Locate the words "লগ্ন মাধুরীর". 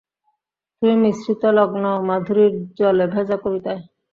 1.57-2.53